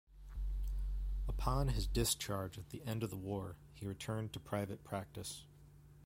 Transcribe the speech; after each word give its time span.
Upon 1.27 1.67
his 1.67 1.85
discharge 1.85 2.57
at 2.57 2.69
the 2.71 2.81
end 2.87 3.03
of 3.03 3.11
the 3.11 3.17
war, 3.17 3.57
he 3.75 3.85
returned 3.85 4.33
to 4.33 4.39
private 4.39 4.83
practice. 4.83 5.45